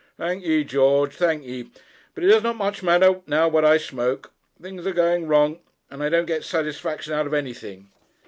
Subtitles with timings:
[0.17, 1.69] 'Thank ye, George; thank ye;
[2.15, 4.31] but it does not much matter now what I smoke.
[4.59, 5.59] Things are going wrong,
[5.91, 7.91] and I don't get satisfaction out of anything.'